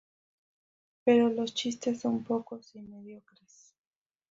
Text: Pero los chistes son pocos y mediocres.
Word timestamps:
Pero 1.03 1.29
los 1.29 1.53
chistes 1.53 1.99
son 2.01 2.23
pocos 2.23 2.75
y 2.75 2.81
mediocres. 2.81 3.75